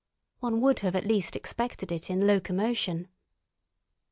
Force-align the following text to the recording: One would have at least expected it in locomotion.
One 0.39 0.61
would 0.61 0.79
have 0.79 0.95
at 0.95 1.05
least 1.05 1.35
expected 1.35 1.91
it 1.91 2.09
in 2.09 2.25
locomotion. 2.25 3.07